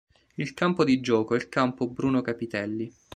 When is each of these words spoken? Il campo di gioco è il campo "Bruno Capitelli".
Il 0.33 0.55
campo 0.55 0.83
di 0.83 0.99
gioco 0.99 1.35
è 1.35 1.37
il 1.37 1.47
campo 1.47 1.87
"Bruno 1.87 2.21
Capitelli". 2.23 2.91